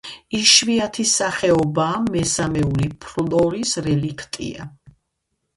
[0.35, 4.67] იშვიათი სახეობაა; მესამეული ფლორის რელიქტია.